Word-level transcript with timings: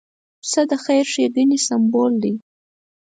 پسه 0.41 0.61
د 0.69 0.71
خیر 0.83 1.05
ښېګڼې 1.11 1.57
سمبول 1.67 2.13
دی. 2.23 2.33